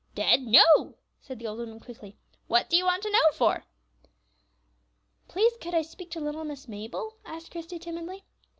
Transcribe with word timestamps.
"Dead? 0.15 0.41
No!" 0.47 0.95
said 1.21 1.37
the 1.37 1.45
old 1.45 1.59
woman, 1.59 1.79
quickly. 1.79 2.17
"What 2.47 2.71
do 2.71 2.75
you 2.75 2.85
want 2.85 3.03
to 3.03 3.11
know 3.11 3.21
for?" 3.35 3.65
"Please, 5.27 5.53
could 5.61 5.75
I 5.75 5.83
speak 5.83 6.09
to 6.09 6.19
little 6.19 6.43
Miss 6.43 6.67
Mabel?" 6.67 7.17
asked 7.23 7.51
Christie, 7.51 7.77
timidly. 7.77 8.23